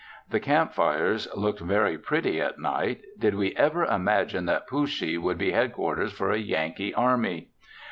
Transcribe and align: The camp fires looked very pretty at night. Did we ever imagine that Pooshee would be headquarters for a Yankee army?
The 0.31 0.39
camp 0.39 0.73
fires 0.73 1.27
looked 1.35 1.59
very 1.59 1.95
pretty 1.95 2.41
at 2.41 2.57
night. 2.57 3.03
Did 3.19 3.35
we 3.35 3.55
ever 3.55 3.85
imagine 3.85 4.45
that 4.47 4.67
Pooshee 4.67 5.19
would 5.21 5.37
be 5.37 5.51
headquarters 5.51 6.11
for 6.11 6.31
a 6.31 6.39
Yankee 6.39 6.91
army? 6.91 7.49